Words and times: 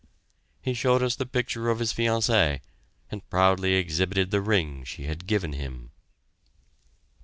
He 0.63 0.73
showed 0.73 1.03
us 1.03 1.15
the 1.15 1.27
picture 1.27 1.69
of 1.69 1.77
his 1.77 1.93
fiancée, 1.93 2.61
and 3.11 3.29
proudly 3.29 3.75
exhibited 3.75 4.31
the 4.31 4.41
ring 4.41 4.83
she 4.83 5.03
had 5.03 5.27
given 5.27 5.53
him. 5.53 5.91